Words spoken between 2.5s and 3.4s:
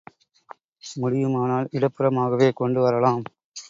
கொண்டு வரலாம்.